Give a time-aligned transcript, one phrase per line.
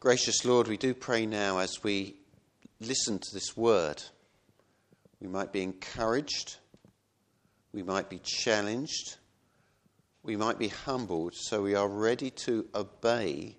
[0.00, 2.16] Gracious Lord, we do pray now as we
[2.80, 4.02] listen to this word,
[5.20, 6.56] we might be encouraged,
[7.74, 9.16] we might be challenged,
[10.22, 13.58] we might be humbled, so we are ready to obey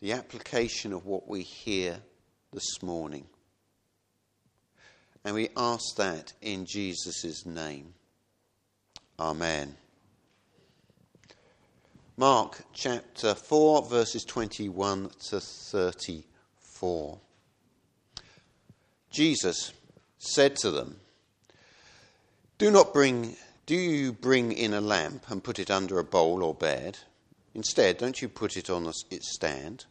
[0.00, 1.98] the application of what we hear
[2.50, 3.26] this morning.
[5.26, 7.92] And we ask that in Jesus' name.
[9.18, 9.76] Amen.
[12.18, 17.18] Mark chapter 4, verses 21 to 34.
[19.10, 19.72] Jesus
[20.18, 20.96] said to them,
[22.58, 26.42] Do not bring, do you bring in a lamp and put it under a bowl
[26.44, 26.98] or bed?
[27.54, 29.86] Instead, don't you put it on its stand?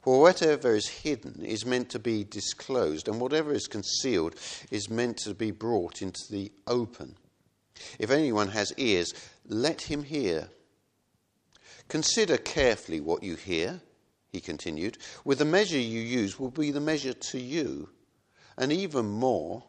[0.00, 4.34] For whatever is hidden is meant to be disclosed, and whatever is concealed
[4.70, 7.16] is meant to be brought into the open.
[7.98, 9.12] If anyone has ears,
[9.46, 10.48] let him hear.
[11.88, 13.80] Consider carefully what you hear,
[14.32, 14.98] he continued.
[15.24, 17.90] With the measure you use will be the measure to you.
[18.56, 19.64] And even more,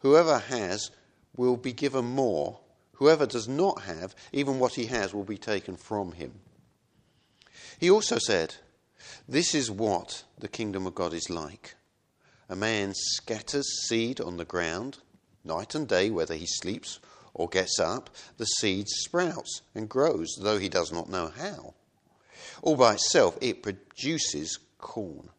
[0.00, 0.90] whoever has
[1.36, 2.60] will be given more.
[2.94, 6.40] Whoever does not have, even what he has will be taken from him.
[7.78, 8.56] He also said,
[9.26, 11.76] This is what the kingdom of God is like.
[12.48, 14.98] A man scatters seed on the ground,
[15.44, 17.00] night and day, whether he sleeps
[17.34, 21.74] or gets up, the seed sprouts and grows, though he does not know how.
[22.62, 25.30] All by itself, it produces corn.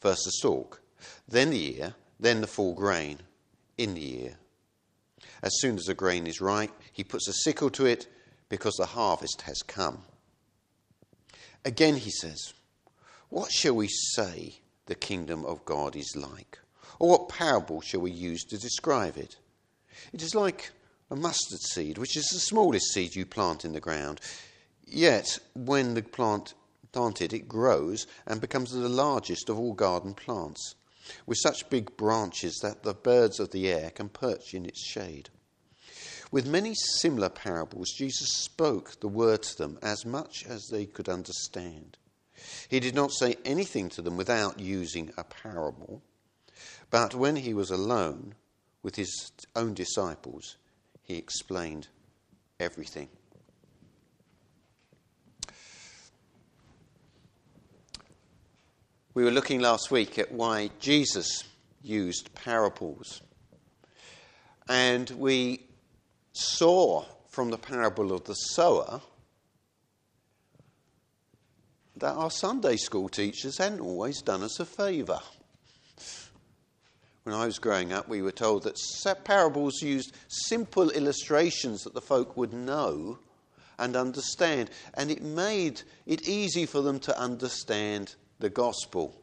[0.00, 0.80] First the stalk,
[1.28, 3.18] then the ear, then the full grain
[3.76, 4.38] in the ear.
[5.42, 8.06] As soon as the grain is ripe, he puts a sickle to it
[8.48, 10.02] because the harvest has come.
[11.64, 12.52] Again, he says,
[13.30, 16.58] What shall we say the kingdom of God is like?
[16.98, 19.36] Or what parable shall we use to describe it?
[20.12, 20.70] It is like
[21.14, 24.20] a mustard seed, which is the smallest seed you plant in the ground.
[24.84, 26.54] Yet, when the plant
[26.92, 30.74] planted, it grows and becomes the largest of all garden plants,
[31.24, 35.30] with such big branches that the birds of the air can perch in its shade.
[36.32, 41.08] With many similar parables, Jesus spoke the word to them as much as they could
[41.08, 41.96] understand.
[42.68, 46.02] He did not say anything to them without using a parable,
[46.90, 48.34] but when he was alone
[48.82, 50.56] with his own disciples,
[51.04, 51.88] he explained
[52.58, 53.08] everything.
[59.14, 61.44] We were looking last week at why Jesus
[61.82, 63.22] used parables.
[64.68, 65.66] And we
[66.32, 69.00] saw from the parable of the sower
[71.96, 75.20] that our Sunday school teachers hadn't always done us a favour.
[77.24, 78.78] When I was growing up, we were told that
[79.24, 83.18] parables used simple illustrations that the folk would know
[83.78, 89.18] and understand, and it made it easy for them to understand the gospel.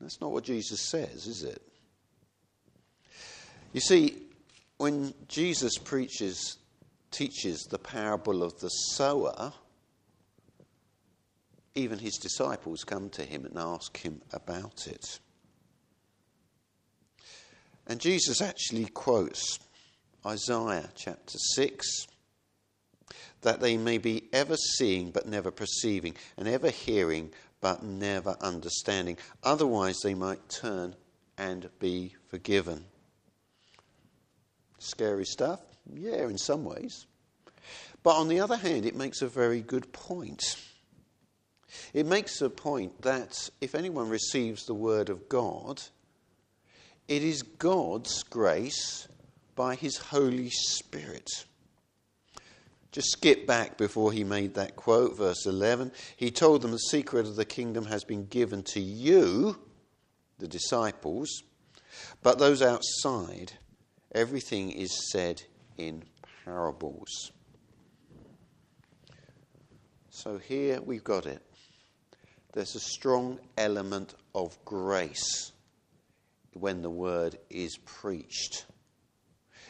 [0.00, 1.60] That's not what Jesus says, is it?
[3.72, 4.22] You see,
[4.78, 6.58] when Jesus preaches,
[7.10, 9.52] teaches the parable of the sower,
[11.74, 15.18] even his disciples come to him and ask him about it.
[17.88, 19.58] And Jesus actually quotes
[20.26, 22.06] Isaiah chapter 6
[23.42, 29.16] that they may be ever seeing but never perceiving, and ever hearing but never understanding.
[29.42, 30.94] Otherwise, they might turn
[31.36, 32.84] and be forgiven.
[34.78, 35.60] Scary stuff?
[35.92, 37.06] Yeah, in some ways.
[38.02, 40.56] But on the other hand, it makes a very good point.
[41.92, 45.82] It makes a point that if anyone receives the word of God,
[47.08, 49.08] it is God's grace
[49.56, 51.28] by His Holy Spirit.
[52.92, 55.92] Just skip back before he made that quote, verse 11.
[56.16, 59.58] He told them the secret of the kingdom has been given to you,
[60.38, 61.28] the disciples,
[62.22, 63.52] but those outside,
[64.14, 65.42] everything is said
[65.76, 66.02] in
[66.44, 67.32] parables.
[70.10, 71.42] So here we've got it.
[72.52, 75.52] There's a strong element of grace
[76.54, 78.66] when the word is preached.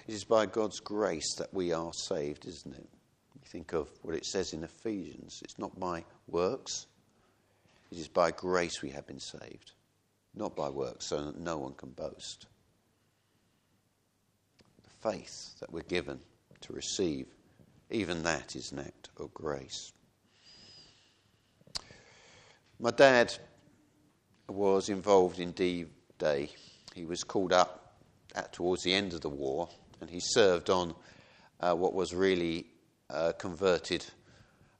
[0.06, 2.88] It is by God's grace that we are saved, isn't it?
[3.34, 6.86] You think of what it says in Ephesians it's not by works,
[7.90, 9.72] it is by grace we have been saved,
[10.34, 12.46] not by works, so that no one can boast.
[14.82, 16.20] The faith that we're given
[16.62, 17.26] to receive,
[17.90, 19.92] even that is an act of grace.
[22.81, 23.34] My dad
[24.48, 25.86] was involved in D
[26.19, 26.50] Day
[26.98, 27.94] he was called up
[28.34, 29.68] at, towards the end of the war,
[30.00, 30.94] and he served on
[31.60, 32.66] uh, what was really
[33.08, 34.04] a converted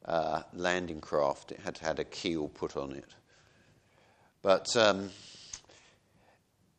[0.05, 1.53] uh, landing craft.
[1.53, 3.15] It had had a keel put on it.
[4.43, 5.11] But um,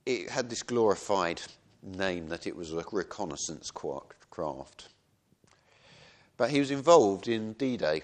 [0.05, 1.41] it had this glorified
[1.81, 4.89] name that it was a reconnaissance craft.
[6.35, 8.01] But he was involved in D Day.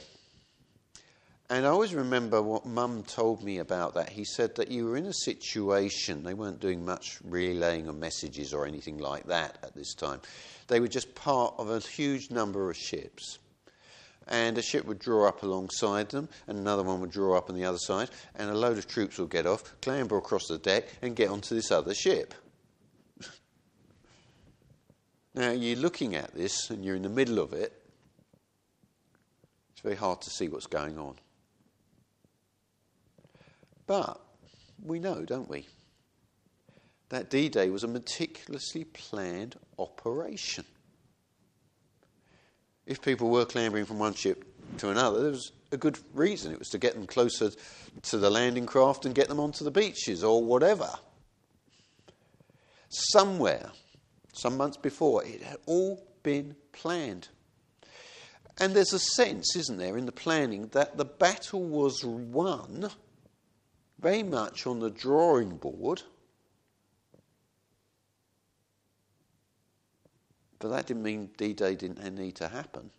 [1.47, 4.09] And I always remember what Mum told me about that.
[4.09, 8.51] He said that you were in a situation, they weren't doing much relaying of messages
[8.51, 10.21] or anything like that at this time.
[10.67, 13.37] They were just part of a huge number of ships.
[14.27, 17.55] And a ship would draw up alongside them, and another one would draw up on
[17.55, 20.85] the other side, and a load of troops would get off, clamber across the deck,
[21.03, 22.33] and get onto this other ship.
[25.35, 27.71] now, you're looking at this, and you're in the middle of it.
[29.73, 31.17] It's very hard to see what's going on.
[33.87, 34.19] But
[34.83, 35.67] we know, don't we,
[37.09, 40.65] that D Day was a meticulously planned operation.
[42.85, 44.43] If people were clambering from one ship
[44.77, 46.51] to another, there was a good reason.
[46.51, 47.51] It was to get them closer
[48.03, 50.89] to the landing craft and get them onto the beaches or whatever.
[52.89, 53.71] Somewhere,
[54.33, 57.29] some months before, it had all been planned.
[58.59, 62.89] And there's a sense, isn't there, in the planning that the battle was won
[63.99, 66.01] very much on the drawing board.
[70.59, 72.89] But that didn't mean D Day didn't need to happen.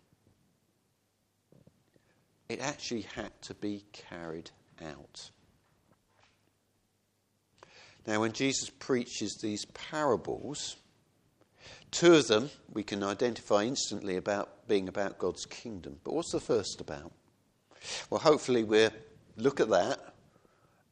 [2.49, 4.51] It actually had to be carried
[4.81, 5.31] out.
[8.05, 10.77] Now, when Jesus preaches these parables,
[11.91, 15.99] two of them we can identify instantly about being about God's kingdom.
[16.05, 17.11] But what's the first about?
[18.09, 18.91] Well, hopefully, we'll
[19.35, 20.13] look at that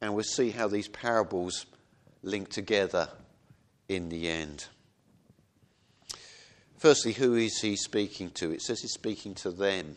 [0.00, 1.66] and we'll see how these parables
[2.22, 3.08] link together
[3.88, 4.66] in the end.
[6.78, 8.52] Firstly, who is he speaking to?
[8.52, 9.96] It says he's speaking to them.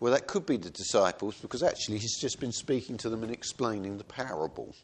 [0.00, 3.32] Well, that could be the disciples because actually he's just been speaking to them and
[3.32, 4.74] explaining the parable.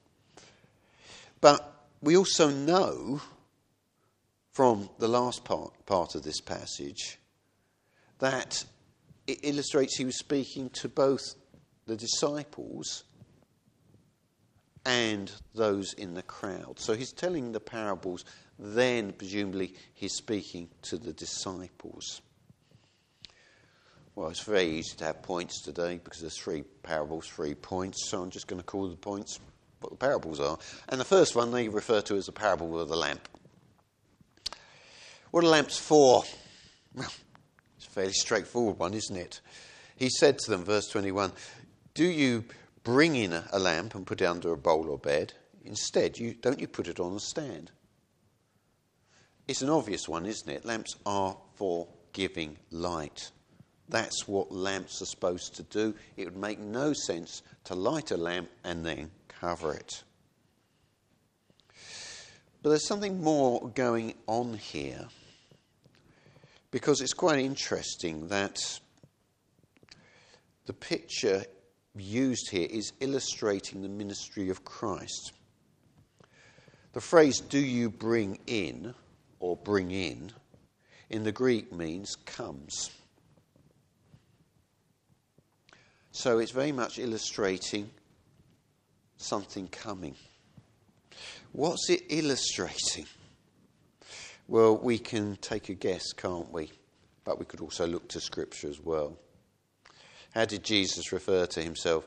[1.40, 3.20] But we also know
[4.52, 7.18] from the last part, part of this passage
[8.18, 8.64] that
[9.26, 11.34] it illustrates he was speaking to both
[11.86, 13.04] the disciples
[14.84, 16.78] and those in the crowd.
[16.78, 18.24] So he's telling the parables,
[18.58, 22.22] then presumably he's speaking to the disciples.
[24.14, 28.08] Well, it's very easy to have points today because there's three parables, three points.
[28.08, 29.38] So I'm just going to call the points
[29.80, 30.58] what the parables are.
[30.88, 33.28] And the first one they refer to as the parable of the lamp.
[35.30, 36.24] What are lamps for?
[36.94, 37.08] Well,
[37.76, 39.40] it's a fairly straightforward one, isn't it?
[39.96, 41.32] He said to them, verse 21,
[41.94, 42.44] Do you
[42.84, 45.32] bring in a, lamp and put it under a bowl or bed.
[45.64, 47.70] Instead, you, don't you put it on a stand?
[49.46, 50.64] It's an obvious one, isn't it?
[50.64, 53.30] Lamps are for giving light.
[53.88, 55.94] That's what lamps are supposed to do.
[56.16, 60.02] It would make no sense to light a lamp and then cover it.
[62.62, 65.08] But there's something more going on here
[66.70, 68.58] because it's quite interesting that
[70.66, 71.44] the picture
[71.96, 75.32] used here is illustrating the ministry of Christ.
[76.92, 78.94] The phrase, do you bring in,
[79.40, 80.32] or bring in,
[81.08, 82.90] in the Greek means comes.
[86.12, 87.90] So it's very much illustrating
[89.16, 90.14] something coming.
[91.52, 93.06] What's it illustrating?
[94.47, 96.70] Well, we can take a guess, can't we?
[97.25, 99.16] But we could also look to Scripture as well.
[100.34, 102.06] How did Jesus refer to himself?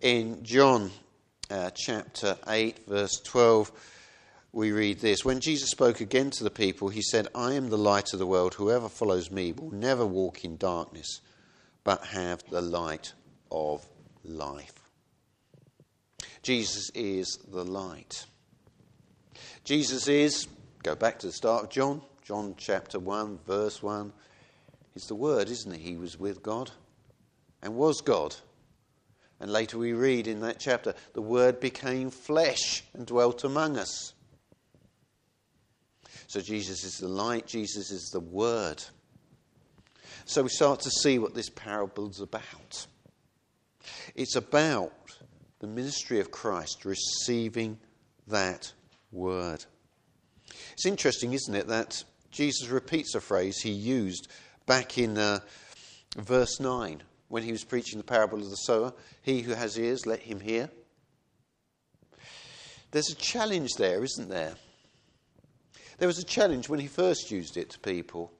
[0.00, 0.90] In John
[1.48, 3.70] uh, chapter 8, verse 12,
[4.52, 7.78] we read this When Jesus spoke again to the people, he said, I am the
[7.78, 8.54] light of the world.
[8.54, 11.20] Whoever follows me will never walk in darkness,
[11.84, 13.12] but have the light
[13.52, 13.86] of
[14.24, 14.74] life.
[16.42, 18.26] Jesus is the light.
[19.62, 20.48] Jesus is,
[20.82, 24.12] go back to the start of John, John chapter 1, verse 1.
[24.94, 25.90] He's the Word, isn't he?
[25.90, 26.72] He was with God
[27.62, 28.34] and was God.
[29.40, 34.12] And later we read in that chapter, the Word became flesh and dwelt among us.
[36.26, 38.82] So Jesus is the light, Jesus is the Word.
[40.26, 42.86] So we start to see what this parable is about.
[44.14, 44.92] It's about
[45.60, 47.78] the ministry of Christ receiving
[48.28, 48.72] that
[49.10, 49.64] Word.
[50.72, 54.28] It's interesting, isn't it, that Jesus repeats a phrase he used
[54.66, 55.40] back in uh,
[56.16, 58.92] verse 9 when he was preaching the parable of the sower.
[59.22, 60.68] He who has ears, let him hear.
[62.90, 64.54] There's a challenge there, isn't there?
[65.98, 68.32] There was a challenge when he first used it to people.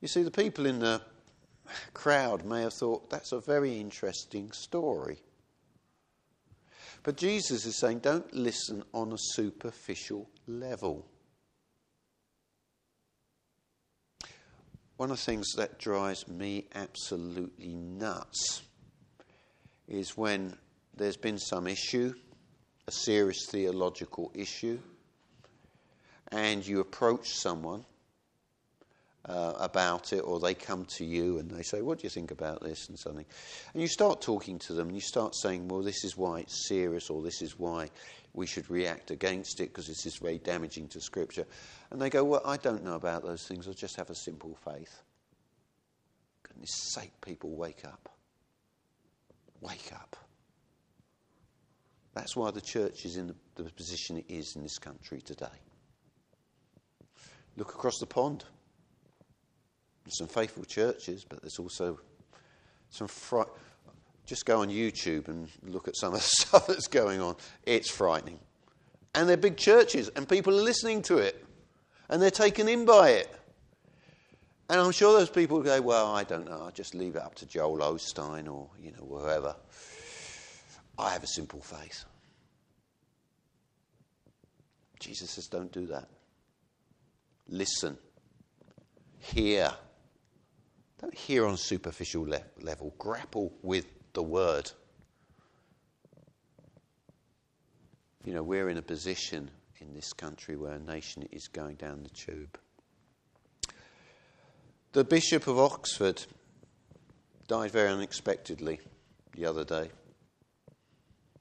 [0.00, 1.00] You see, the people in the
[1.94, 5.18] crowd may have thought that's a very interesting story.
[7.04, 11.06] But Jesus is saying, don't listen on a superficial level.
[15.02, 18.62] One of the things that drives me absolutely nuts
[19.88, 20.56] is when
[20.96, 22.14] there's been some issue,
[22.86, 24.78] a serious theological issue,
[26.28, 27.84] and you approach someone
[29.26, 32.30] uh, about it, or they come to you and they say, What do you think
[32.30, 32.88] about this?
[32.88, 33.24] and something.
[33.72, 36.66] And you start talking to them and you start saying, Well, this is why it's
[36.66, 37.90] serious, or this is why
[38.34, 41.46] we should react against it because this is very damaging to Scripture.
[41.90, 44.56] And they go, Well, I don't know about those things, I just have a simple
[44.64, 45.02] faith.
[46.42, 48.08] Goodness sake, people, wake up.
[49.60, 50.16] Wake up.
[52.14, 55.46] That's why the church is in the, the position it is in this country today.
[57.56, 58.44] Look across the pond.
[60.08, 61.98] Some faithful churches, but there's also
[62.90, 63.46] some fright.
[64.26, 67.36] Just go on YouTube and look at some of the stuff that's going on.
[67.64, 68.38] It's frightening.
[69.14, 71.44] And they're big churches, and people are listening to it,
[72.08, 73.34] and they're taken in by it.
[74.68, 77.34] And I'm sure those people go, well, I don't know, I'll just leave it up
[77.36, 79.54] to Joel Osteen or, you know, whoever.
[80.98, 82.04] I have a simple faith.
[84.98, 86.08] Jesus says, don't do that.
[87.48, 87.98] Listen.
[89.18, 89.72] Hear.
[91.02, 92.94] Don't hear on superficial le- level.
[92.96, 94.70] Grapple with the word.
[98.24, 102.04] You know, we're in a position in this country where a nation is going down
[102.04, 102.56] the tube.
[104.92, 106.24] The Bishop of Oxford
[107.48, 108.78] died very unexpectedly
[109.34, 109.90] the other day.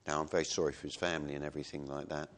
[0.07, 2.29] Now, I'm very sorry for his family and everything like that.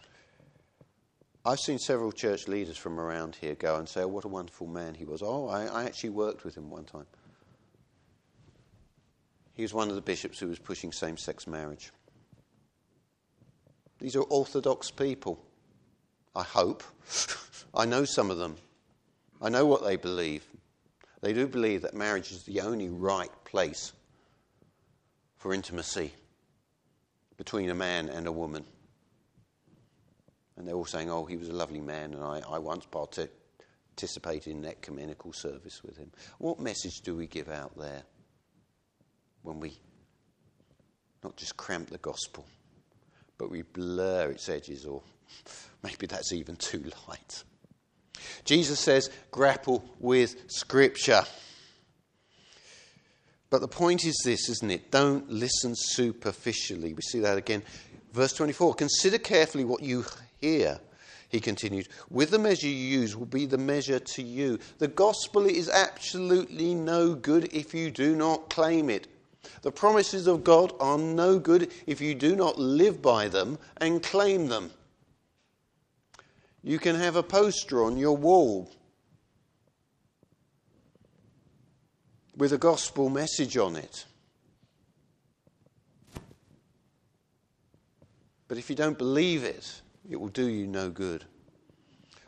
[1.46, 4.68] I've seen several church leaders from around here go and say, oh, what a wonderful
[4.68, 5.22] man he was.
[5.22, 7.06] Oh, I, I actually worked with him one time.
[9.54, 11.92] He was one of the bishops who was pushing same sex marriage.
[14.00, 15.44] These are orthodox people.
[16.36, 16.84] I hope.
[17.76, 18.56] I know some of them.
[19.42, 20.46] I know what they believe.
[21.22, 23.92] They do believe that marriage is the only right place
[25.38, 26.14] for intimacy
[27.38, 28.64] between a man and a woman.
[30.58, 34.54] And they're all saying, oh, he was a lovely man, and I, I once participated
[34.54, 36.12] in ecumenical service with him.
[36.38, 38.04] What message do we give out there
[39.42, 39.78] when we
[41.24, 42.46] not just cramp the gospel,
[43.38, 45.02] but we blur its edges, or
[45.84, 47.44] maybe that's even too light?
[48.46, 51.24] Jesus says, grapple with Scripture.
[53.50, 54.92] But the point is this, isn't it?
[54.92, 56.94] Don't listen superficially.
[56.94, 57.64] We see that again.
[58.12, 60.06] Verse 24 Consider carefully what you
[60.44, 60.80] hear,
[61.30, 64.60] he continued, with the measure you use will be the measure to you.
[64.78, 69.08] The gospel is absolutely no good if you do not claim it.
[69.62, 74.04] The promises of God are no good if you do not live by them and
[74.04, 74.72] claim them.
[76.62, 78.70] You can have a poster on your wall
[82.38, 84.06] with a gospel message on it.
[88.48, 91.24] But if you don't believe it, it will do you no good.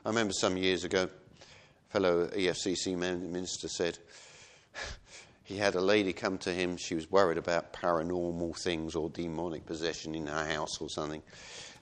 [0.06, 3.98] I remember some years ago, a fellow EFCC minister said
[5.44, 6.78] he had a lady come to him.
[6.78, 11.22] She was worried about paranormal things or demonic possession in her house or something.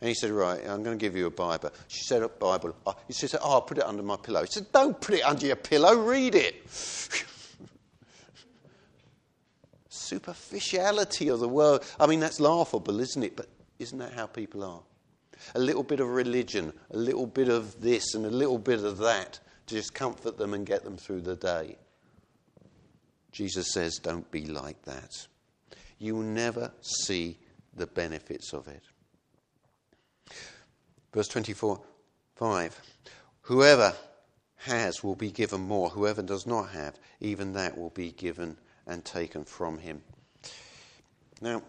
[0.01, 1.71] And he said, Right, I'm going to give you a Bible.
[1.87, 2.75] She said, A Bible.
[2.85, 4.41] Uh, he said, Oh, I'll put it under my pillow.
[4.41, 6.55] He said, Don't put it under your pillow, read it.
[9.89, 11.85] Superficiality of the world.
[11.99, 13.35] I mean, that's laughable, isn't it?
[13.35, 13.47] But
[13.79, 14.81] isn't that how people are?
[15.55, 18.97] A little bit of religion, a little bit of this, and a little bit of
[18.99, 21.77] that to just comfort them and get them through the day.
[23.31, 25.09] Jesus says, don't be like that.
[25.97, 27.37] You will never see
[27.75, 28.83] the benefits of it.
[31.13, 31.81] Verse 24
[32.35, 32.81] 5
[33.41, 33.93] Whoever
[34.57, 38.57] has will be given more, whoever does not have, even that will be given
[38.87, 40.01] and taken from him.
[41.41, 41.61] Now,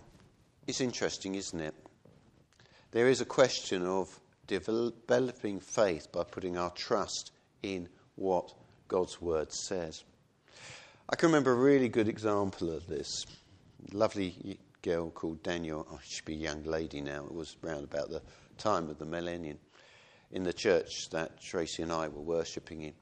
[0.67, 1.75] it's interesting, isn't it?
[2.95, 7.33] There is a question of developing faith by putting our trust
[7.65, 8.55] in what
[8.87, 10.05] God's word says.
[11.09, 13.27] I can remember a really good example of this.
[13.93, 17.57] A lovely girl called Danielle, oh, she should be a young lady now, it was
[17.65, 18.23] around about the
[18.59, 19.59] time of the millennium,
[20.31, 22.93] in the church that Tracy and I were worshipping in.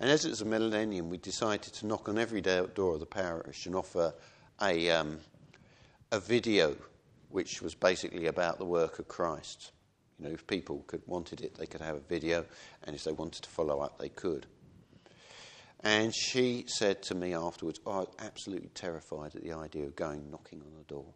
[0.00, 3.06] And as it was a millennium, we decided to knock on every door of the
[3.06, 4.12] parish and offer
[4.60, 5.20] a, um,
[6.10, 6.74] a video
[7.30, 9.72] which was basically about the work of Christ.
[10.18, 12.44] You know, if people could wanted it, they could have a video,
[12.84, 14.46] and if they wanted to follow up, they could.
[15.80, 19.94] And she said to me afterwards, oh, I was absolutely terrified at the idea of
[19.94, 21.12] going knocking on the door.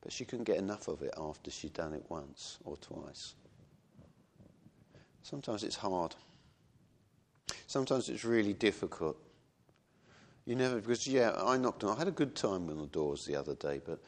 [0.00, 3.34] But she couldn't get enough of it after she'd done it once or twice.
[5.22, 6.16] Sometimes it's hard.
[7.68, 9.16] Sometimes it's really difficult.
[10.44, 11.94] You never, because yeah, I knocked on.
[11.94, 14.02] I had a good time on the doors the other day, but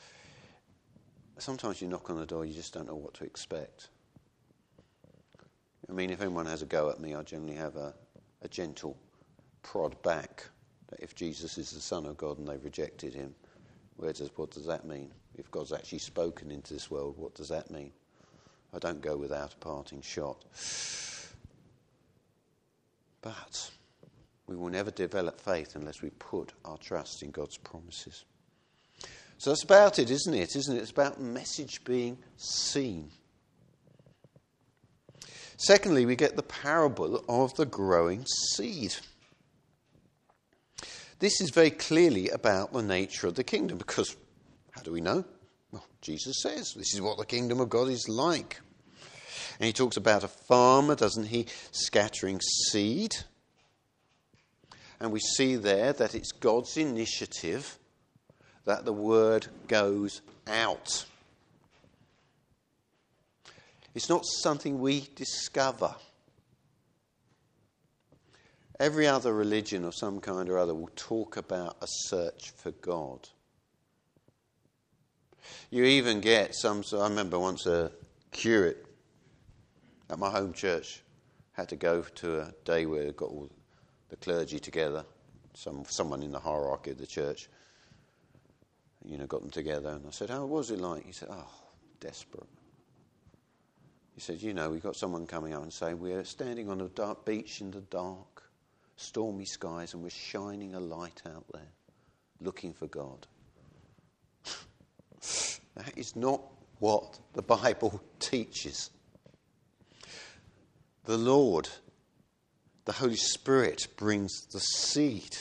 [1.38, 3.88] sometimes you knock on the door, you just don't know what to expect.
[5.88, 7.94] I mean, if anyone has a go at me, I generally have a,
[8.42, 8.96] a gentle
[9.62, 10.44] prod back.
[10.88, 13.34] That if Jesus is the Son of God and they've rejected him,
[13.96, 15.12] where does, what does that mean?
[15.36, 17.92] If God's actually spoken into this world, what does that mean?
[18.72, 20.44] I don't go without a parting shot.
[23.22, 23.70] But
[24.46, 28.24] we will never develop faith unless we put our trust in God's promises.
[29.38, 30.56] So that's about it, isn't it?
[30.56, 30.80] Isn't it?
[30.80, 33.10] It's about message being seen.
[35.56, 38.94] Secondly, we get the parable of the growing seed.
[41.20, 44.16] This is very clearly about the nature of the kingdom because
[44.72, 45.24] how do we know?
[45.70, 48.60] Well, Jesus says this is what the kingdom of God is like.
[49.58, 53.14] And he talks about a farmer, doesn't he, scattering seed.
[55.00, 57.78] And we see there that it's God's initiative
[58.64, 61.04] that the word goes out.
[63.94, 65.94] It's not something we discover.
[68.80, 73.28] Every other religion of some kind or other will talk about a search for God.
[75.71, 76.83] You even get some.
[76.83, 77.92] So I remember once a
[78.33, 78.85] curate
[80.11, 81.02] at my home church
[81.52, 83.49] had to go to a day where they got all
[84.09, 85.04] the clergy together,
[85.54, 87.49] some someone in the hierarchy of the church.
[89.04, 91.49] You know, got them together, and I said, "How was it like?" He said, "Oh,
[92.00, 92.49] desperate."
[94.14, 96.88] He said, You know, we've got someone coming up and saying, We're standing on a
[96.88, 98.44] dark beach in the dark,
[98.96, 101.73] stormy skies, and we're shining a light out there,
[102.40, 103.26] looking for God.
[105.75, 106.42] that is not
[106.78, 108.90] what the Bible teaches.
[111.07, 111.68] The Lord,
[112.85, 115.37] the Holy Spirit, brings the seed.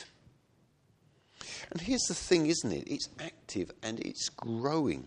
[1.70, 2.84] And here's the thing, isn't it?
[2.86, 5.06] It's active and it's growing.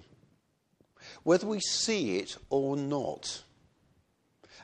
[1.24, 3.44] Whether we see it or not.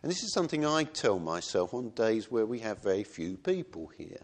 [0.02, 3.92] And this is something I tell myself on days where we have very few people
[3.98, 4.20] here.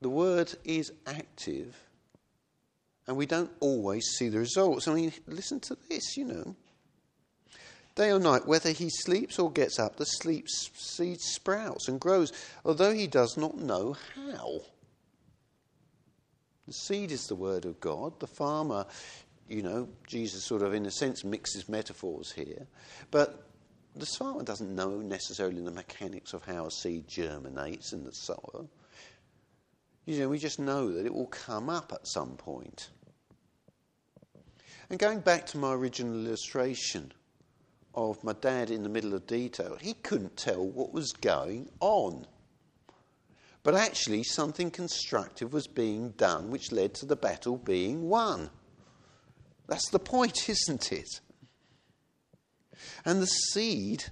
[0.00, 1.76] The word is active,
[3.06, 4.88] and we don't always see the results.
[4.88, 6.56] I mean, listen to this, you know.
[7.94, 12.32] Day or night, whether he sleeps or gets up, the sleep seed sprouts and grows,
[12.64, 14.60] although he does not know how.
[16.66, 18.18] The seed is the word of God.
[18.18, 18.86] The farmer
[19.48, 22.66] you know, Jesus sort of, in a sense, mixes metaphors here.
[23.10, 23.46] But
[23.94, 28.68] the farmer doesn't know necessarily the mechanics of how a seed germinates in the soil.
[30.04, 32.90] You know, we just know that it will come up at some point.
[34.90, 37.12] And going back to my original illustration
[37.94, 41.68] of my dad in the middle of D Day, he couldn't tell what was going
[41.80, 42.26] on.
[43.66, 48.48] But actually, something constructive was being done which led to the battle being won.
[49.66, 51.20] That's the point, isn't it?
[53.04, 54.04] And the seed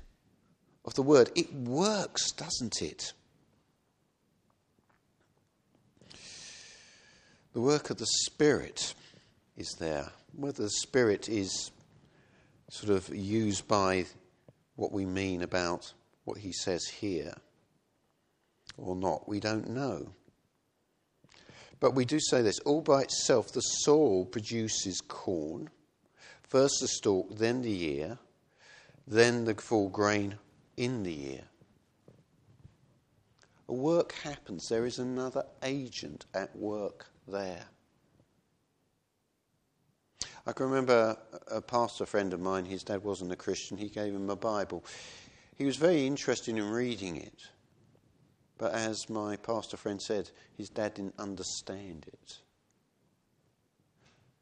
[0.85, 3.12] of the word, it works, doesn't it?
[7.53, 8.93] The work of the Spirit
[9.57, 10.11] is there.
[10.35, 11.71] Whether the Spirit is
[12.71, 14.07] sort of used by
[14.75, 17.37] what we mean about what he says here
[18.77, 20.13] or not, we don't know.
[21.81, 25.71] But we do say this all by itself, the soil produces corn,
[26.43, 28.19] first the stalk, then the ear,
[29.07, 30.39] then the full grain
[30.77, 31.45] in the ear.
[33.69, 37.65] A work happens, there is another agent at work there.
[40.47, 41.17] I can remember
[41.51, 44.85] a pastor friend of mine, his dad wasn't a Christian, he gave him a Bible.
[45.57, 47.49] He was very interested in reading it.
[48.59, 52.38] But as my pastor friend said, his dad didn't understand it.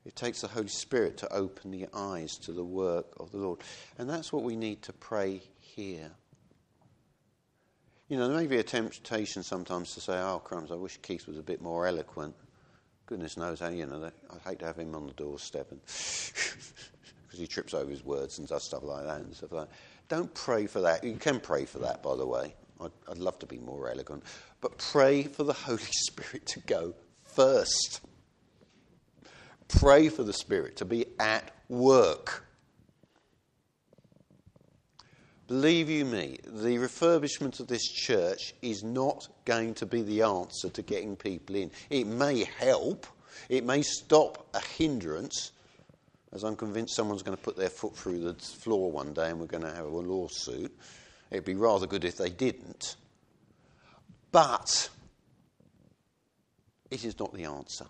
[0.05, 3.61] It takes the Holy Spirit to open the eyes to the work of the Lord.
[3.98, 6.11] And that's what we need to pray here.
[8.09, 11.27] You know, there may be a temptation sometimes to say, oh, crumbs, I wish Keith
[11.27, 12.35] was a bit more eloquent.
[13.07, 16.59] Goodness knows how, you know, I'd hate to have him on the doorstep because
[17.33, 19.77] he trips over his words and does stuff like that and stuff like that.
[20.09, 21.05] Don't pray for that.
[21.05, 22.55] You can pray for that, by the way.
[22.85, 24.23] I'd, I'd love to be more elegant.
[24.61, 28.01] But pray for the Holy Spirit to go first.
[29.68, 32.45] Pray for the Spirit to be at work.
[35.49, 40.71] Believe you me, the refurbishment of this church is not going to be the answer
[40.71, 41.71] to getting people in.
[41.90, 43.07] It may help,
[43.49, 45.53] it may stop a hindrance,
[46.33, 49.40] as I'm convinced someone's going to put their foot through the floor one day and
[49.40, 50.75] we're going to have a lawsuit.
[51.33, 52.97] It'd be rather good if they didn't.
[54.31, 54.90] But
[56.90, 57.87] it is not the answer.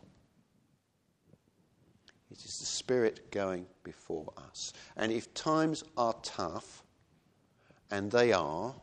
[2.31, 4.73] It is the Spirit going before us.
[4.97, 6.85] And if times are tough,
[7.91, 8.75] and they are,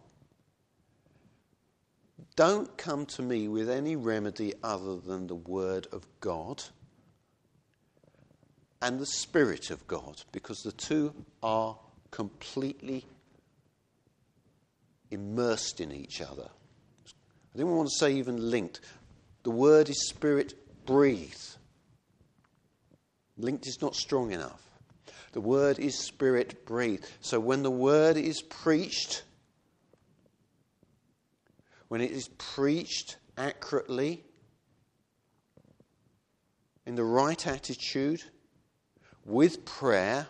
[2.35, 6.63] don't come to me with any remedy other than the Word of God
[8.81, 11.77] and the Spirit of God, because the two are
[12.11, 13.05] completely
[15.11, 16.49] immersed in each other.
[17.53, 18.81] I didn't want to say even linked.
[19.43, 20.53] The word is spirit
[20.85, 21.57] breathed.
[23.37, 24.61] Linked is not strong enough.
[25.31, 27.09] The word is spirit breathed.
[27.21, 29.23] So when the word is preached,
[31.87, 34.23] when it is preached accurately,
[36.85, 38.23] in the right attitude,
[39.23, 40.27] with prayer,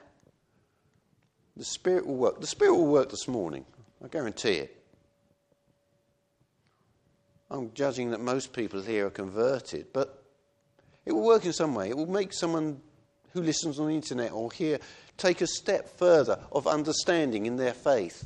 [1.55, 2.41] the Spirit will work.
[2.41, 3.65] The Spirit will work this morning.
[4.03, 4.75] I guarantee it.
[7.51, 10.23] I'm judging that most people here are converted, but
[11.05, 11.89] it will work in some way.
[11.89, 12.79] It will make someone
[13.33, 14.79] who listens on the internet or here
[15.17, 18.25] take a step further of understanding in their faith.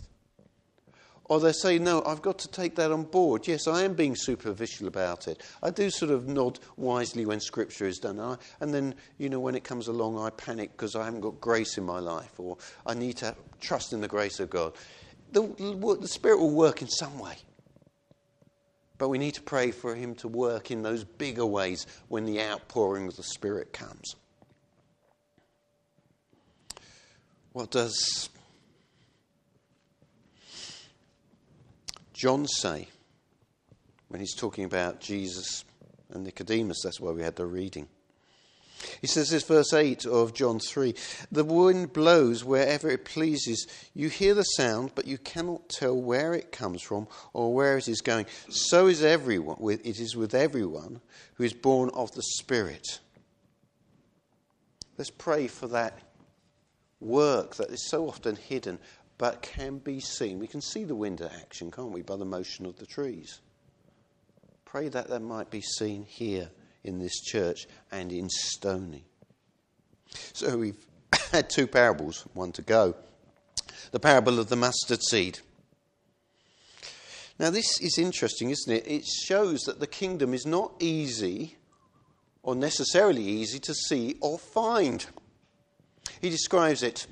[1.25, 3.47] Or they say, No, I've got to take that on board.
[3.47, 5.41] Yes, I am being superficial about it.
[5.63, 8.19] I do sort of nod wisely when scripture is done.
[8.19, 11.21] And, I, and then, you know, when it comes along, I panic because I haven't
[11.21, 14.73] got grace in my life or I need to trust in the grace of God.
[15.33, 17.35] The, the Spirit will work in some way.
[18.99, 22.41] But we need to pray for Him to work in those bigger ways when the
[22.41, 24.15] outpouring of the Spirit comes.
[27.51, 28.29] What does
[32.13, 32.87] John say
[34.07, 35.65] when he's talking about Jesus
[36.09, 36.81] and Nicodemus?
[36.83, 37.87] That's why we had the reading.
[39.01, 40.95] He says this, verse 8 of John 3
[41.31, 43.67] The wind blows wherever it pleases.
[43.93, 47.87] You hear the sound, but you cannot tell where it comes from or where it
[47.87, 48.25] is going.
[48.49, 51.01] So is everyone, it is with everyone
[51.35, 52.99] who is born of the Spirit.
[54.97, 55.99] Let's pray for that
[56.99, 58.79] work that is so often hidden
[59.17, 60.39] but can be seen.
[60.39, 63.41] We can see the wind in action, can't we, by the motion of the trees.
[64.65, 66.49] Pray that that might be seen here
[66.83, 69.05] in this church and in Stony.
[70.33, 70.85] So we've
[71.31, 72.95] had two parables, one to go.
[73.91, 75.39] The parable of the mustard seed.
[77.39, 78.87] Now, this is interesting, isn't it?
[78.87, 81.57] It shows that the kingdom is not easy
[82.43, 85.05] or necessarily easy to see or find.
[86.21, 87.07] He describes it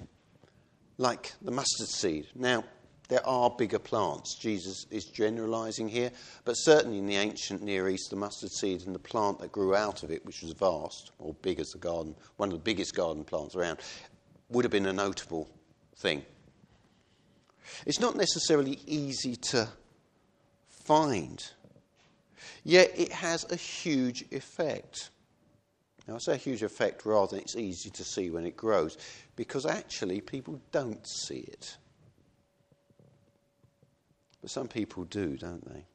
[0.98, 2.28] like the mustard seed.
[2.36, 2.64] Now,
[3.12, 4.36] there are bigger plants.
[4.36, 6.12] Jesus is generalizing here,
[6.46, 9.76] but certainly in the ancient Near East, the mustard seed and the plant that grew
[9.76, 12.96] out of it, which was vast, or big as the garden, one of the biggest
[12.96, 13.80] garden plants around,
[14.48, 15.50] would have been a notable
[15.98, 16.24] thing.
[17.86, 19.68] It's not necessarily easy to
[20.70, 21.44] find,
[22.64, 25.10] yet it has a huge effect.
[26.08, 28.98] Now, I say a huge effect rather than it's easy to see when it grows,
[29.36, 31.76] because actually people don't see it.
[34.42, 35.86] But some people do, don't they?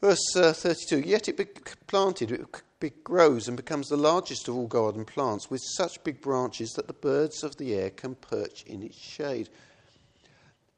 [0.00, 1.46] Verse uh, 32 Yet it be
[1.86, 2.32] planted,
[2.80, 6.86] it grows and becomes the largest of all garden plants, with such big branches that
[6.86, 9.48] the birds of the air can perch in its shade.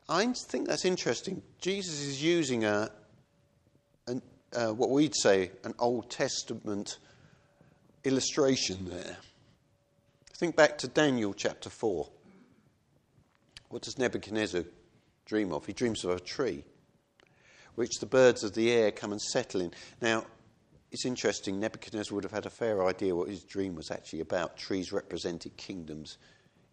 [0.09, 1.43] I think that's interesting.
[1.61, 2.90] Jesus is using a,
[4.09, 4.23] an,
[4.55, 6.99] uh, what we'd say an Old Testament
[8.03, 9.16] illustration there.
[10.35, 12.09] Think back to Daniel chapter 4.
[13.69, 14.64] What does Nebuchadnezzar
[15.31, 15.64] dream of?
[15.64, 16.64] He dreams of a tree
[17.77, 19.73] which the birds of the air come and settle in.
[20.03, 20.27] Now,
[20.90, 24.57] it's interesting, Nebuchadnezzar would have had a fair idea what his dream was actually about.
[24.57, 26.19] Trees represented kingdoms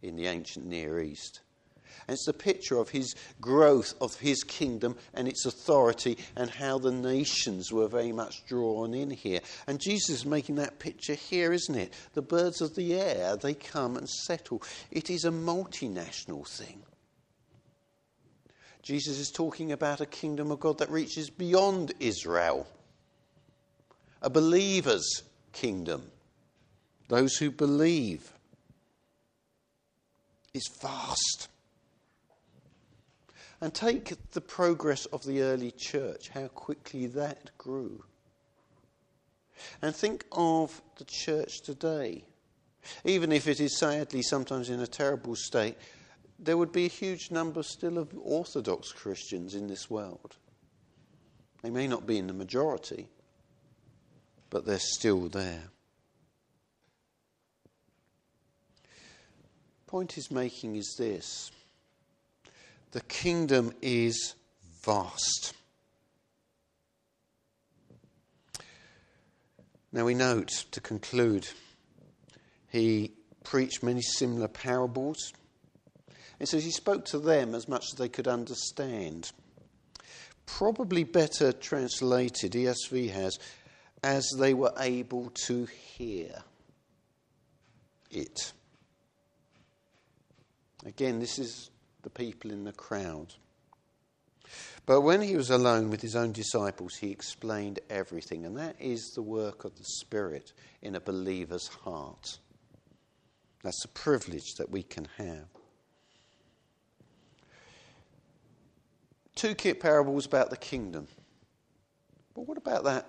[0.02, 1.42] in the ancient Near East.
[2.08, 6.80] And it's a picture of his growth of his kingdom and its authority and how
[6.80, 9.42] the nations were very much drawn in here.
[9.68, 11.94] And Jesus is making that picture here, isn't it?
[12.16, 14.64] The birds of the air, they come and settle.
[14.92, 16.82] It is a multinational thing.
[18.88, 22.66] Jesus is talking about a kingdom of God that reaches beyond Israel,
[24.22, 26.10] a believer's kingdom,
[27.10, 28.32] those who believe.
[30.54, 31.50] It's vast.
[33.60, 38.06] And take the progress of the early church, how quickly that grew.
[39.82, 42.24] And think of the church today.
[43.04, 45.76] Even if it is sadly sometimes in a terrible state,
[46.40, 50.36] there would be a huge number still of Orthodox Christians in this world.
[51.64, 53.08] They may not be in the majority,
[54.50, 55.64] but they're still there.
[59.88, 61.52] Point he's making is this
[62.92, 64.36] the kingdom is
[64.84, 65.54] vast.
[69.92, 71.48] Now we note to conclude,
[72.70, 75.34] he preached many similar parables.
[76.40, 79.32] It says he spoke to them as much as they could understand.
[80.46, 83.38] Probably better translated, ESV has,
[84.04, 86.44] as they were able to hear
[88.12, 88.54] it.
[90.86, 91.70] Again, this is
[92.04, 93.34] the people in the crowd.
[94.86, 98.46] But when he was alone with his own disciples, he explained everything.
[98.46, 102.38] And that is the work of the Spirit in a believer's heart.
[103.64, 105.48] That's a privilege that we can have.
[109.38, 111.08] Two key parables about the kingdom.
[112.34, 113.08] But what about that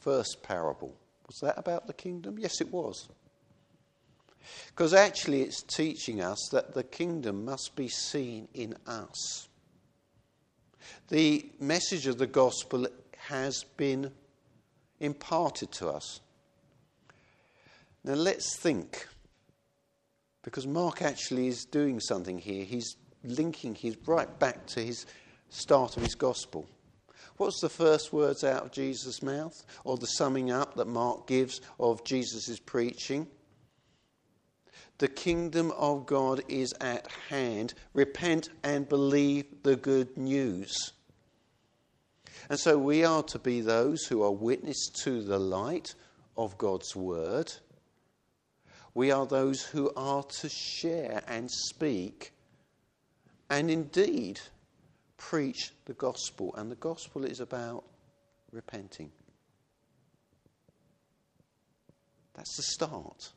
[0.00, 0.92] first parable?
[1.28, 2.36] Was that about the kingdom?
[2.36, 3.08] Yes, it was.
[4.66, 9.48] Because actually, it's teaching us that the kingdom must be seen in us.
[11.10, 14.10] The message of the gospel has been
[14.98, 16.20] imparted to us.
[18.02, 19.06] Now, let's think.
[20.42, 22.64] Because Mark actually is doing something here.
[22.64, 25.06] He's linking his right back to his
[25.52, 26.66] start of his gospel.
[27.36, 31.60] What's the first words out of Jesus' mouth, or the summing up that Mark gives
[31.78, 33.26] of Jesus' preaching?
[34.98, 37.74] The kingdom of God is at hand.
[37.94, 40.92] Repent and believe the good news.
[42.48, 45.94] And so we are to be those who are witness to the light
[46.36, 47.52] of God's word.
[48.94, 52.32] We are those who are to share and speak
[53.52, 54.40] and indeed
[55.22, 56.52] preach the gospel.
[56.56, 57.84] And the gospel is about
[58.50, 59.10] repenting.
[62.34, 63.30] That's the start.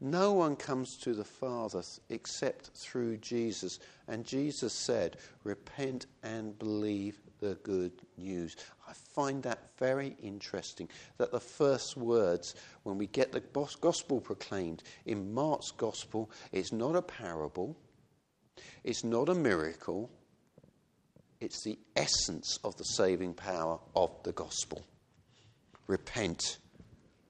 [0.00, 3.78] No one comes to the Father except through Jesus.
[4.06, 8.56] And Jesus said, Repent and believe the good news.
[8.86, 13.42] I find that very interesting that the first words, when we get the
[13.80, 17.74] gospel proclaimed in Mark's gospel, it's not a parable,
[18.82, 20.10] it's not a miracle,
[21.40, 24.84] it's the essence of the saving power of the gospel.
[25.86, 26.58] Repent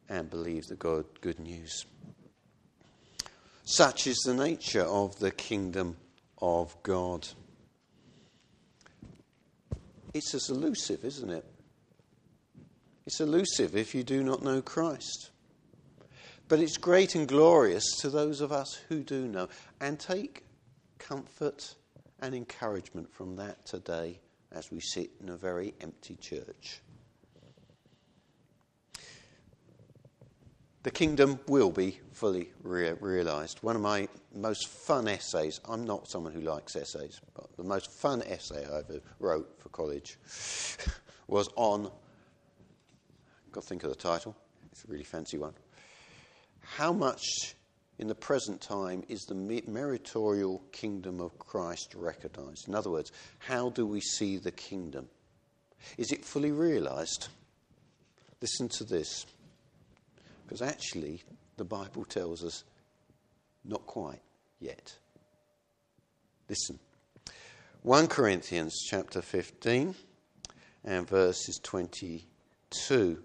[0.08, 1.87] and believe the good, good news.
[3.64, 5.96] Such is the nature of the kingdom
[6.40, 7.26] of God.
[10.12, 11.44] It's as elusive, isn't it?
[13.06, 15.30] It's elusive if you do not know Christ.
[16.46, 19.48] But it's great and glorious to those of us who do know.
[19.80, 20.43] And take
[21.07, 21.75] comfort
[22.21, 24.19] and encouragement from that today
[24.53, 26.81] as we sit in a very empty church.
[30.85, 33.59] the kingdom will be fully re- realized.
[33.62, 37.90] One of my most fun essays, I'm not someone who likes essays, but the most
[37.90, 40.19] fun essay I ever wrote for college
[41.27, 41.90] was on,
[43.51, 44.37] got to think of the title,
[44.71, 45.55] it's a really fancy one.
[46.61, 47.55] How much
[47.98, 52.68] in the present time is the mediatorial kingdom of Christ recognized?
[52.68, 55.09] In other words, how do we see the kingdom?
[55.96, 57.28] Is it fully realized?
[58.40, 59.26] Listen to this.
[60.44, 61.22] Because actually,
[61.57, 62.64] the Bible tells us
[63.64, 64.20] not quite
[64.61, 64.94] yet.
[66.48, 66.78] Listen.
[67.83, 69.94] 1 Corinthians chapter 15
[70.85, 73.22] and verses 22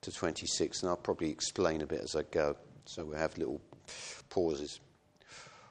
[0.00, 3.60] to 26, and I'll probably explain a bit as I go, so we have little
[4.28, 4.80] pauses.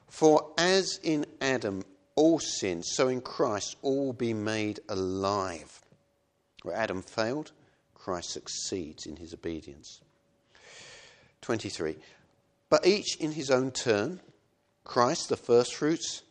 [0.08, 5.80] For as in Adam all sin, so in Christ all be made alive.
[6.62, 7.52] Where Adam failed,
[7.94, 10.00] Christ succeeds in his obedience.
[11.40, 11.96] 23.
[12.68, 14.20] But each in his own turn,
[14.84, 16.22] Christ the first fruits,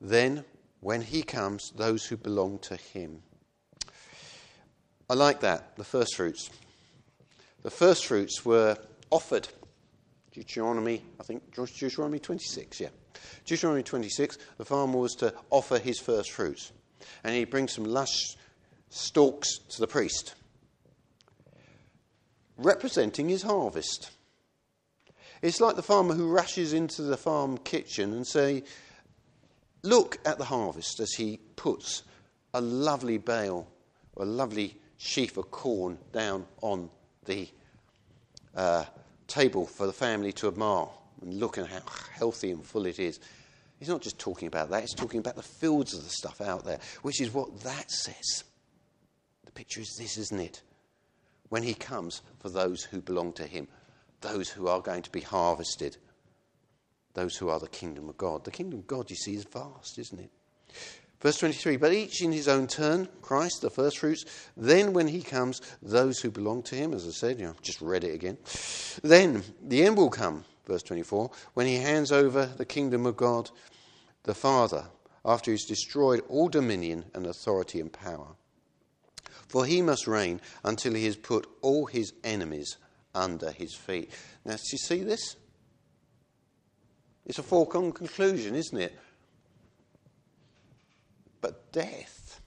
[0.00, 0.44] then
[0.80, 3.22] when he comes, those who belong to him.
[5.08, 6.50] I like that, the first fruits.
[7.62, 8.76] The first fruits were
[9.10, 9.48] offered.
[10.32, 12.88] Deuteronomy, I think, Deuteronomy 26, yeah.
[13.44, 16.72] Deuteronomy 26, the farmer was to offer his first fruits.
[17.22, 18.36] And he brings some lush
[18.88, 20.34] stalks to the priest
[22.62, 24.10] representing his harvest.
[25.40, 28.62] It's like the farmer who rushes into the farm kitchen and say,
[29.82, 32.04] "Look at the harvest," as he puts
[32.54, 33.66] a lovely bale,
[34.16, 36.90] a lovely sheaf of corn down on
[37.24, 37.48] the
[38.54, 38.84] uh,
[39.32, 40.86] table for the family to admire.
[41.22, 41.80] and look at how
[42.14, 43.20] healthy and full it is.
[43.78, 46.64] He's not just talking about that, he's talking about the fields of the stuff out
[46.64, 48.44] there, which is what that says.
[49.44, 50.62] The picture is this, isn't it?
[51.48, 53.68] When he comes for those who belong to him,
[54.20, 55.96] those who are going to be harvested,
[57.14, 58.44] those who are the kingdom of God.
[58.44, 60.30] The kingdom of God, you see, is vast, isn't it?
[61.22, 64.24] Verse 23 But each in his own turn, Christ, the first fruits,
[64.56, 67.80] then when he comes, those who belong to him, as I said, you know, just
[67.80, 68.36] read it again.
[69.02, 73.50] Then the end will come, verse 24, when he hands over the kingdom of God,
[74.24, 74.86] the Father,
[75.24, 78.34] after he's destroyed all dominion and authority and power.
[79.46, 82.78] For he must reign until he has put all his enemies
[83.14, 84.10] under his feet.
[84.44, 85.36] Now, do you see this?
[87.26, 88.98] It's a foregone conclusion, isn't it?
[91.72, 92.40] Death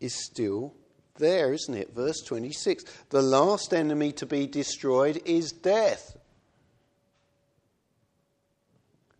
[0.00, 0.74] is still
[1.18, 1.94] there, isn't it?
[1.94, 6.16] Verse 26 The last enemy to be destroyed is death.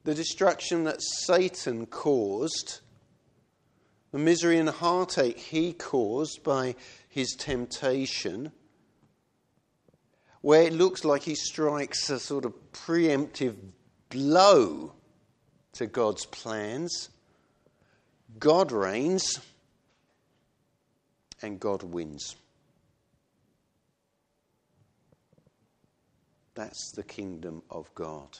[0.04, 2.80] The destruction that Satan caused,
[4.10, 6.76] the misery and heartache he caused by
[7.08, 8.52] his temptation,
[10.40, 13.56] where it looks like he strikes a sort of preemptive
[14.08, 14.94] blow
[15.72, 17.10] to God's plans.
[18.38, 19.40] God reigns
[21.42, 22.36] and God wins.
[26.54, 28.38] That's the kingdom of God.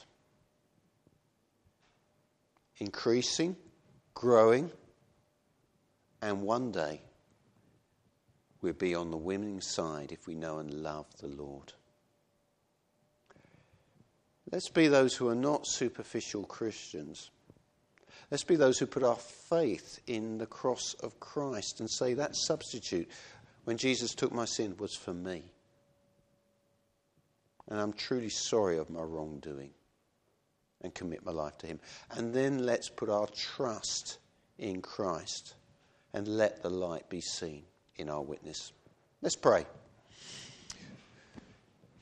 [2.77, 3.55] Increasing,
[4.13, 4.69] growing,
[6.21, 7.01] and one day
[8.61, 11.73] we'll be on the winning side if we know and love the Lord.
[14.51, 17.29] Let's be those who are not superficial Christians
[18.31, 22.35] Let's be those who put our faith in the cross of Christ and say that
[22.35, 23.09] substitute
[23.63, 25.43] when Jesus took my sin was for me.
[27.67, 29.71] And I'm truly sorry of my wrongdoing
[30.81, 31.79] and commit my life to Him.
[32.11, 34.17] And then let's put our trust
[34.57, 35.55] in Christ
[36.13, 37.63] and let the light be seen
[37.95, 38.71] in our witness.
[39.21, 39.65] Let's pray.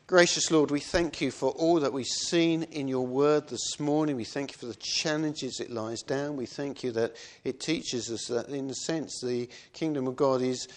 [0.08, 4.16] Gracious Lord, we thank you for all that we've seen in your word this morning.
[4.16, 6.38] We thank you for the challenges it lies down.
[6.38, 10.42] We thank you that it teaches us that, in a sense, the kingdom of God
[10.42, 10.70] is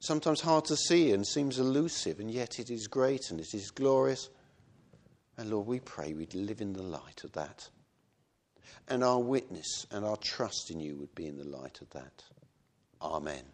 [0.00, 3.70] sometimes hard to see and seems elusive, and yet it is great and it is
[3.70, 4.30] glorious.
[5.38, 7.68] And Lord, we pray we'd live in the light of that.
[8.88, 12.24] And our witness and our trust in you would be in the light of that.
[13.00, 13.44] Amen.